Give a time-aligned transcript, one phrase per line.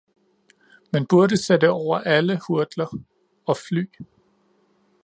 [0.93, 3.01] Man burde sætte over alle hurdler—
[3.47, 3.87] og fly!